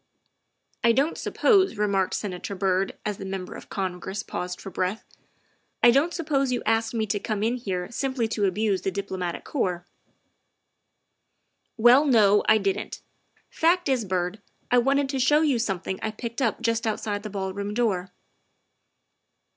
[0.83, 5.05] "I don't suppose," remarked Senator Byrd as the Member of Congress paused for breath,"
[5.83, 8.89] I don't sup pose you asked me to come in here simply to abuse the
[8.89, 9.85] Diplomatic Corps."
[11.77, 13.01] THE SECRETARY OF STATE 59 ''Well, no, I didn 't.
[13.51, 14.41] Fact is, Byrd,
[14.71, 18.11] I wanted to show you something I picked up just outside the ballroom door."